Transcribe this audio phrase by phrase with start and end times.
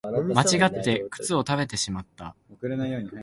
[0.33, 2.35] 間違って靴を食べてしまった